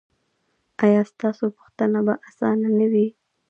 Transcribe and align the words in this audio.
ایا 0.83 1.01
ستاسو 1.11 1.45
پوښتنه 1.57 1.99
به 2.05 2.13
اسانه 2.27 2.69
نه 2.77 2.87
وي؟ 2.91 3.07